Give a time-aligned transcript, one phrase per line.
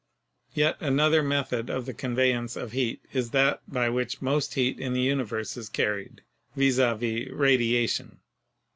[0.55, 4.93] Yet another method of the conveyance of heat is that by which most heat in
[4.93, 6.23] the universe is carried—
[6.55, 8.19] viz., radia tion.